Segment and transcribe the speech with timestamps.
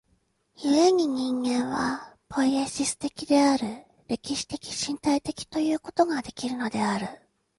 [0.55, 7.05] 故に人間はポイエシス的である、歴史的身体的ということができるのである。